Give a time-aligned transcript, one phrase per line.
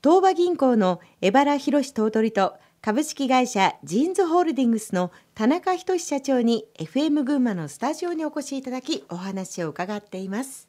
[0.00, 10.68] 東和銀行の江原博頭取と株式会社ジーンズホールディングスの田中仁社長に FM 群馬のスタジオにお越しいただきお話を伺っています。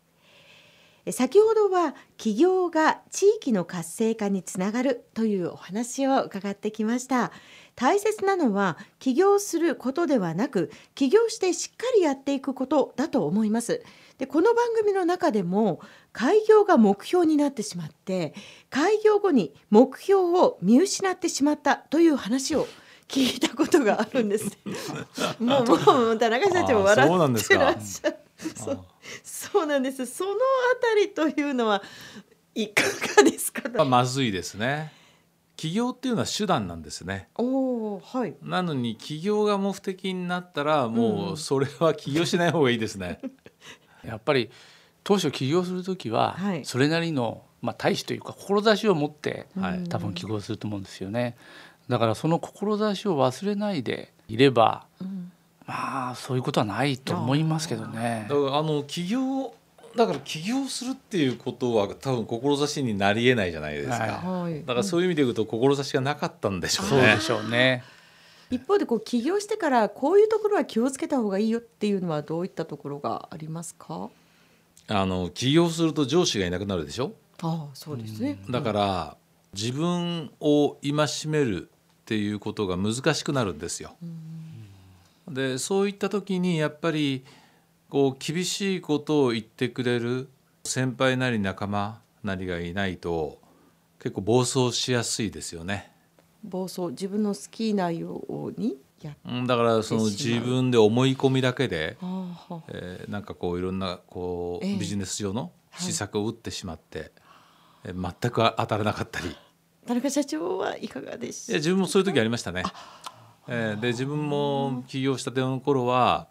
[1.12, 7.32] 先ほどは企業が地域の活性化につながるというお話を伺ってきました。
[7.76, 13.84] 大切なのは起業することではなく起業してしっかりやっていくことだと思います。
[14.20, 15.80] でこの番組の中でも
[16.12, 18.34] 開業が目標になってしまって
[18.70, 22.68] 開業後に目標を見失ってしまったという話を
[23.08, 24.46] 聞いたことがあるんです。
[25.40, 28.18] もうもう田中社長笑ってらっしゃる。
[28.56, 28.86] そう
[29.24, 30.06] そうなんです。
[30.06, 30.36] そのあ
[30.82, 31.82] たりというのは
[32.54, 32.84] いか
[33.16, 33.84] がですか？
[33.86, 34.92] まずいですね。
[35.56, 37.30] 起業っていうのは手段なんですね。
[37.36, 38.36] おはい。
[38.44, 43.20] なのに起業が目的になったらもうそれは起業しない方がいいですね。
[44.04, 44.50] やっぱり
[45.04, 49.48] 当初起業する時はそれなりの、まあ、大使というか志を持って
[49.90, 51.36] 多分起業すると思うんですよね。
[51.88, 55.32] だからその志を忘れないでいれば、うん、
[55.66, 58.28] まあそういうことはないと思いますけどね。
[58.30, 59.54] だからあの起業
[59.96, 66.90] だから起業するっていうことは多分志になりえないじゃないですか、はい、だからそういう意味で言うと志がなかったんでしょうね。
[66.92, 67.84] そうでしょうね
[68.52, 74.10] 一方でこう起業してからこういうところは気をつけた方がいいよっていうのはどういったところがありますか？
[74.88, 77.14] あの起業すると上司がいなくなるでしょ？
[77.42, 79.18] ああそうですね、だから
[79.54, 83.96] 自分を戒めるっていうことが難しくなるんですよ。
[85.28, 87.24] でそういった時にやっぱり
[87.90, 90.28] こう厳しいことを言ってくれる
[90.64, 93.40] 先輩なり仲間なりがいないと
[94.00, 95.92] 結構暴走しやすいですよね。
[96.44, 101.98] 暴走自分の好きなようにやだからその自分で思い込みだけで、
[102.70, 107.12] えー、なんかこういろんなこうビジネス上の施策を打ってしまって、
[107.86, 109.36] えー、全く当たらなかったり。
[109.86, 112.64] 田中社長はいかがでしいや自分もそういう時ありましたね。
[113.48, 116.28] えー、で自分も起業したての頃は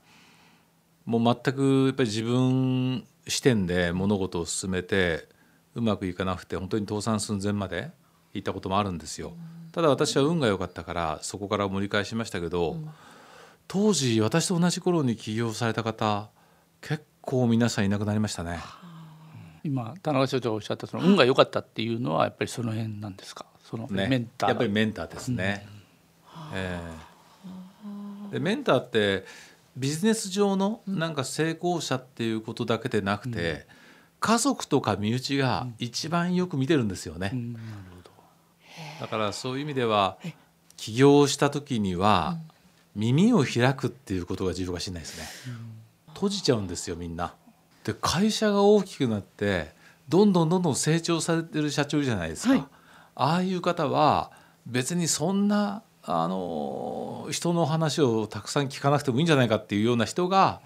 [1.04, 5.26] もう全くやっぱり自分視点で物事を進めて
[5.74, 7.90] うまくいかなくて本当に倒産寸前まで
[8.34, 9.32] 行ったこともあるんですよ。
[9.72, 12.88] ただ私は運が良かったからそこから盛り返しましたけど、うん、
[13.68, 16.30] 当時私と同じ頃に起業された方
[16.80, 18.60] 結構皆さんいなくなりましたね。
[19.62, 23.44] 今田中社長がおっしゃったその運が良かったっていうのはやっぱりその辺なんですか？
[23.62, 25.66] そのメンター、ね、やっぱりメンターですね。
[26.24, 29.26] うん、えー、でメンターって
[29.76, 33.62] ビジネス上のなんか成功者っていうことだけでなくて、うん、
[34.20, 37.30] 家族とか身内が一番よく見てるんですよね。
[37.32, 37.56] うん
[39.00, 40.18] だからそういう意味では
[40.76, 42.38] 起業した時には
[42.94, 45.26] 耳を開くっていうことが重要かしれないですね。
[46.14, 47.34] 閉じちゃうんですよみんな。
[47.84, 49.70] で会社が大きくなって
[50.08, 52.52] どんどんどんどん成長されてる社長じゃないですか。
[52.52, 52.64] はい、
[53.14, 54.30] ああいう方は
[54.66, 60.60] 別にそんなあの人の話をたくさん聞かなくてもいいんじゃないかっていうような人が、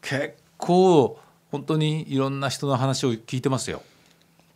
[0.00, 1.18] 結構
[1.52, 3.82] 本当にいろんな人の話を聞いてますよ。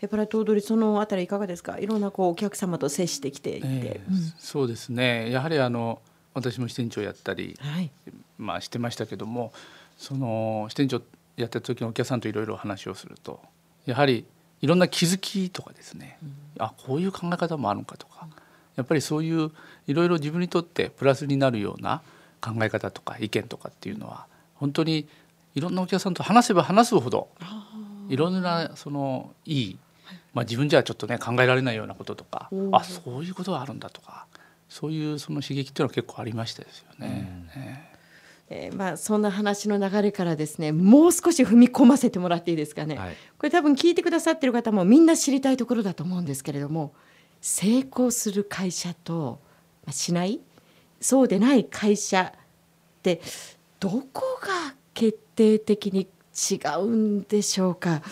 [0.02, 1.78] エパラ頭取そのあたりいかがですか？
[1.78, 5.30] いろんなこうお客様と接してきていて、えーうん、そうですね。
[5.30, 6.00] やはりあの
[6.34, 7.90] 私も支店長やったり、はい、
[8.36, 9.52] まあしてましたけども
[9.96, 11.00] その支店長
[11.36, 13.40] やってた時のお客さんといろいろ話をすると
[13.86, 14.26] やはり
[14.60, 18.28] いろんな気づきとかですね、うん、あこういう考え方もあるのかとか、
[18.74, 19.50] やっぱりそういう
[19.86, 22.02] いろいろ自分にとってプラスになるような
[22.40, 25.08] 考え方とか意見とかっていうのは本当に
[25.54, 27.28] いろんなお客さんと話せば話すほど
[28.08, 29.78] いろんなそのいい
[30.32, 34.26] まあ、自分じゃちょっとね考えられないようなこととかあそういうことがあるんだとか
[34.68, 37.46] そういうその刺激っていうのは結構ありましたですよね。
[37.56, 37.62] うん、
[38.48, 46.94] えー、まあ、そんな話の流れからですねもう少し踏み込ませてもらっていいですかね、はい、これ多分聞いてくださってる方もみんな知りたいところだと思うんですけれども
[47.40, 49.40] 成功する会社と、
[49.84, 50.40] まあ、しない？
[51.00, 52.40] そうでない会社っ
[53.02, 53.20] て
[53.78, 56.08] どこが決定的に
[56.50, 58.02] 違うんでしょうか？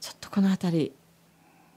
[0.00, 0.92] ちょっとこの辺り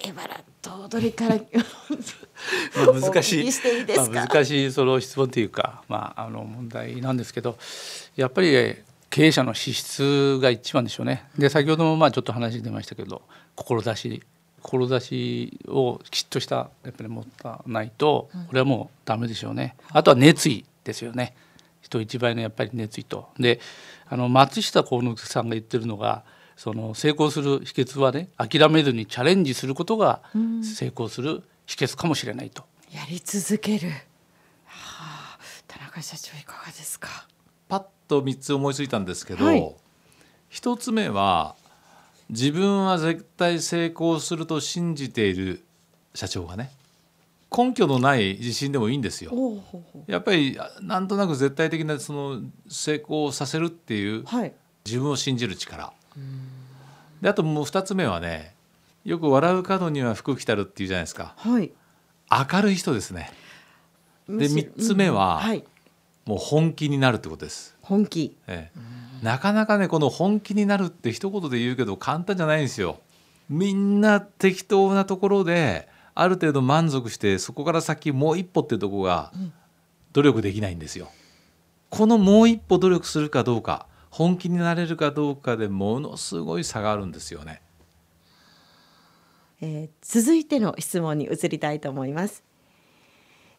[0.04, 3.52] エバラと踊りから難しいい
[3.96, 7.58] まあ、難しいその質問というか、まあ、あの問題なんですけど
[8.16, 8.76] やっぱり
[9.10, 11.26] 経営者の資質が一番でしょうね。
[11.38, 13.22] で先ほどもまあちょっと話出ましたけど
[13.56, 14.24] 志
[14.62, 19.76] 志をきちっとしたやっぱり持たないとこれはもうダメでしょうね。
[19.90, 21.36] あとは熱意ですよね。
[21.82, 23.30] 人一倍のやっぱり熱意と。
[23.38, 23.60] で
[24.08, 26.24] あの松下幸之さんが言ってるのが
[26.62, 30.22] その成功する秘訣はね諦めずにチャレンジすることが
[30.62, 32.66] 成功する秘訣かもしれないと。
[32.94, 33.90] やり続ける、
[34.66, 37.28] はあ、田中社長いかがですか？
[37.68, 39.76] パッと3つ思いついたんですけど、はい、
[40.52, 41.56] 1つ目は
[42.30, 45.64] 自分は絶対成功すると信じている
[46.14, 46.70] 社長がね
[47.50, 49.32] 根拠のない自信でもいいんですよ。
[50.06, 54.54] やっぱりなんとなく絶対的なその成功させるっていう、はい、
[54.86, 55.92] 自分を信じる力。
[57.22, 58.56] であともう2つ目はね
[59.04, 61.34] よく笑う角には福来たるっていうじゃないですか。
[61.38, 61.72] はい、
[62.54, 63.32] 明るい人ですね。
[64.28, 65.64] で3つ目は、はい、
[66.26, 67.76] もう本気になるってことです。
[67.82, 68.80] 本気、ええ、
[69.26, 73.00] なかなかねこの本気になるって一言で言うけど簡単じゃないんですよ。
[73.50, 79.32] みんな適当なところである程度満足してそこから先もう一歩っていうとこが
[80.14, 81.10] 努力できないんですよ。
[81.90, 87.62] このもう一歩努力するかどうか本気になれるかどうかでものすごい差があるんですよね。
[89.62, 92.44] えー、続いての質問に移りたいと思います。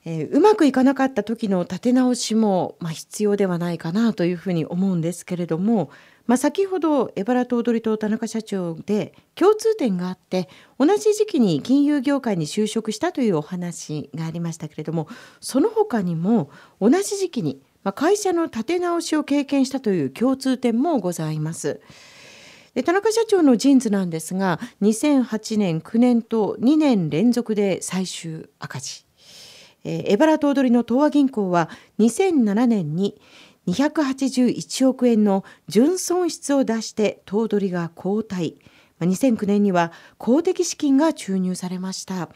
[0.05, 5.91] えー、うまくいかなかった時の立て直しも、まあ、必要ではないかなというふうに思うんですけれども、
[6.27, 15.09] まあ、先ほど江原頭取と田中社長で共通点があって同じ時期に金融業界に就職したというお話がありましたけれども
[15.41, 16.51] その他にも
[16.81, 17.61] 同じ時期に
[17.91, 21.81] 会社の立て直しを経験したという共通点もございます。
[22.75, 29.05] で田中社長のジーンズなんですが2008年9年と2年連続で最終赤字。
[29.85, 31.69] えー、エバラ頭取の東和銀行は
[31.99, 33.21] 2007年に
[33.67, 38.57] 281億円の純損失を出して頭取が交代
[39.01, 42.29] 2009年には公的資金が注入されました。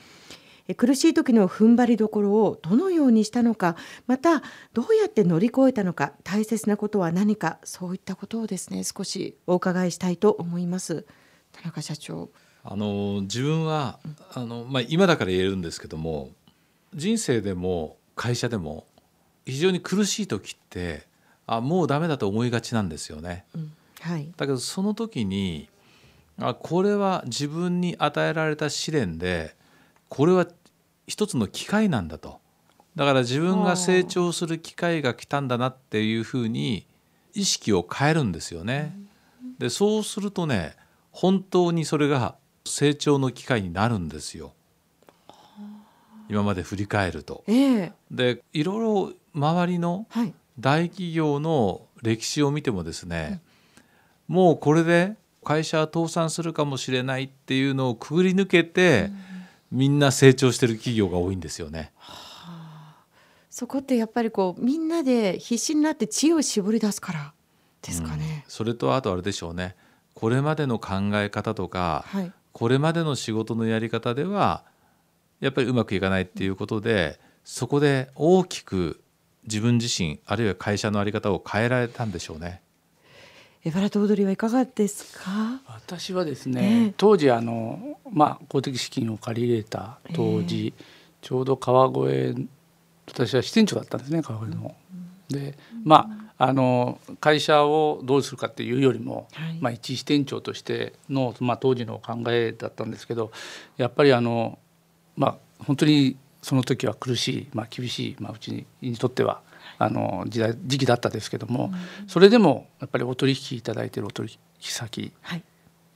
[0.74, 3.76] 苦しい時の踏ん張りどころをどのようにしたのか
[4.06, 4.42] また
[4.72, 11.06] どうやって乗り越えたのか大切なことは何かそういったことをですね少しお伺いしたいと思います。
[11.52, 12.30] 田中社長。
[12.64, 14.00] あの自分は
[14.34, 16.30] あの、まあ、今だから言えるんですけども
[16.94, 18.86] 人生でも会社でも
[19.44, 21.06] 非常に苦しい時って
[21.46, 23.44] あもうダメだと思いがちなんですよね。
[23.54, 25.68] うん、はい、だけどその時に
[26.38, 29.55] あこれは自分に与えられた試練で
[30.08, 30.46] これは
[31.06, 32.40] 一つの機会なんだと。
[32.94, 36.86] だから自分が成長する機会が来たんだなっていうふうに
[37.34, 38.96] 意識を変えるんですよね。
[39.58, 40.74] でそうするとね
[41.12, 44.52] 本当にそれが成長の機会になるんですよ。
[46.28, 47.44] 今まで振り返ると。
[47.46, 50.06] えー、でいろいろ周りの
[50.58, 53.40] 大企業の歴史を見てもですね、
[54.28, 59.18] うん、もうこれで会社は倒産するかもしれないっていうのをくぐり抜けて、うん、
[59.70, 61.92] みんな成長してる企業が多いんですよね。
[61.96, 62.14] は
[63.00, 63.04] あ、
[63.50, 67.32] そこってやっぱりこうみんなで必死になって知恵を絞り出すから
[67.82, 68.44] ですかね。
[68.44, 69.76] うん、それとあとあれでしょうね
[70.14, 74.64] これまでの考え方とか、はい、これまでの仕事のやり方では
[75.40, 79.02] やっぱりうまくいかないっていうことでそこで大きく
[79.44, 82.62] 自分自身あるいは会社の在り方を変えられたんでしょうね。
[83.66, 85.60] エバラト踊りはいかがですか？
[85.66, 90.84] 私はですね、えー、当時あのまあ公的資金を借り入れた当時、えー、
[91.20, 92.46] ちょうど川越
[93.08, 94.72] 私は支店長だったんですね川越の。
[95.32, 96.08] うん、でま
[96.38, 103.32] ああの会社をどうするかっていうよりも、はい、まあ一支店長としてのまあ当時の考えだったんですけど
[103.78, 104.60] やっぱりあの
[105.16, 109.40] まあ本当にその時は苦しい、まあ、厳しい、まあ、うちにとっては
[109.78, 111.70] あの時代時期だったですけども、
[112.00, 115.12] うん、それでもやっぱりお取引いただいているお取引先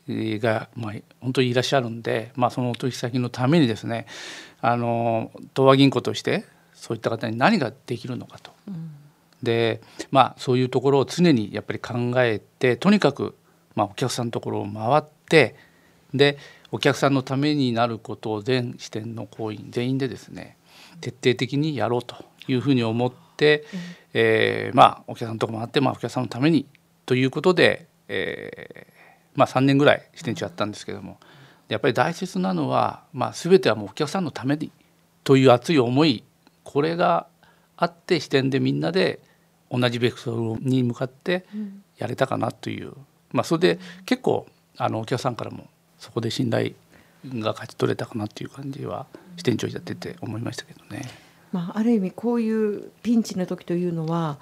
[0.08, 4.06] が、まあ、本当にいらっしゃるんで、まあ、そのお取引先のためにですね
[4.60, 6.44] あの東和銀行として
[6.74, 8.52] そういった方に何ができるのかと。
[8.68, 8.90] うん、
[9.42, 13.34] でまあそういうところを常にやっぱり考えてとにかく、
[13.74, 15.56] まあ、お客さんのところを回って
[16.14, 16.38] で
[16.72, 20.56] お客さんのためになることを全支店の行員全員でですね
[21.00, 22.16] 徹底的にやろうと
[22.48, 23.29] いうふうに思って、
[23.72, 23.80] うん、
[24.14, 26.66] えー、まあお客さんのとこもあって、まあ、お客さんのために
[27.06, 31.18] ということで、えーまあ、3年ぐらい支店長やったんですけども。
[31.70, 34.72] やっぱり大切なのは、まあ、全てはもうお客さんのために
[35.22, 36.24] という熱い思い
[36.64, 37.28] これが
[37.76, 39.20] あって支店でみんなで
[39.70, 41.46] 同じベクトルに向かって
[41.96, 42.92] やれたかなという、
[43.30, 46.72] まあ、それで結構あのお客さんからもそこで信頼
[47.24, 49.06] が勝ち取れたかなっていう感じは
[49.36, 51.29] 支店長やってて思いましたけどね。
[51.52, 54.38] まあ、ある意味こういうピンチの時というのは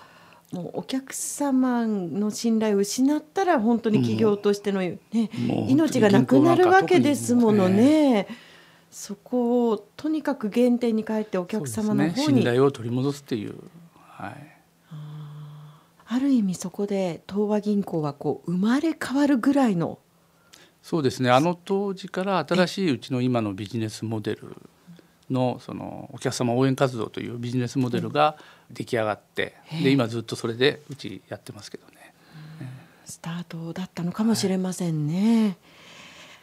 [0.53, 4.99] もうお客様の信頼を失ったら本当に企業としての、ね、
[5.69, 8.27] 命がなくなるわけですものね。
[8.91, 13.55] そこをとにかく原点に帰ってお客様の方に、ね、信頼を取り戻すっていう、
[13.99, 14.59] はい、
[16.07, 19.99] ある意味そこで東和銀行はこう生まれ変わるぐらいの。
[20.83, 21.31] そうですね。
[21.31, 24.57] あの当時から新しいうちの今のビジネスモデル
[25.30, 28.37] のそのお客様応援活動というビジネスモデルが
[28.70, 32.14] 出来上がってで今ずっとそれでうちやってますけどね。
[33.04, 35.56] スタートだったのかもしれませんね。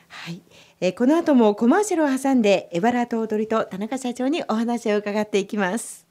[0.07, 0.41] はい、
[0.81, 6.04] えー、この後もコマーシャルを挟んでエバラ頭取と田中社長にお話を伺っていきます